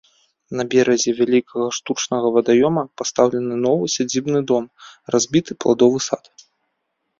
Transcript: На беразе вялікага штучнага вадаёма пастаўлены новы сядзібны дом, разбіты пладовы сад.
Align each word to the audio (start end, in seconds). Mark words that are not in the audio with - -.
На 0.59 0.63
беразе 0.71 1.11
вялікага 1.19 1.67
штучнага 1.79 2.27
вадаёма 2.39 2.83
пастаўлены 3.03 3.55
новы 3.67 3.85
сядзібны 3.99 4.39
дом, 4.55 4.63
разбіты 5.17 5.51
пладовы 5.63 5.99
сад. 6.11 6.23